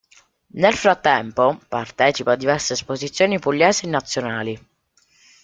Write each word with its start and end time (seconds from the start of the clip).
Nel 0.63 0.73
frattempo, 0.73 1.59
partecipa 1.67 2.31
a 2.31 2.35
diverse 2.35 2.73
esposizioni 2.73 3.37
pugliesi 3.37 3.85
e 3.85 3.89
nazionali. 3.89 4.67